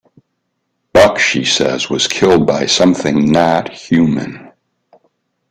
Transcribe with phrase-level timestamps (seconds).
[0.93, 4.51] Buck, she says, was killed by something not human.